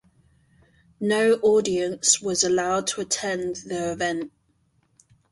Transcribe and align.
No 0.99 1.33
audience 1.43 2.19
was 2.23 2.43
allowed 2.43 2.87
to 2.87 3.01
attend 3.01 3.57
the 3.57 3.91
event. 3.91 4.31